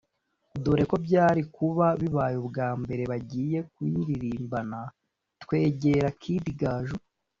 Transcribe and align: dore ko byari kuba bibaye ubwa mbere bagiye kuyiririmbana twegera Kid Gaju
dore 0.63 0.83
ko 0.89 0.95
byari 1.05 1.41
kuba 1.55 1.85
bibaye 2.01 2.35
ubwa 2.41 2.67
mbere 2.81 3.03
bagiye 3.11 3.57
kuyiririmbana 3.73 4.79
twegera 5.43 6.07
Kid 6.21 6.45
Gaju 6.59 6.97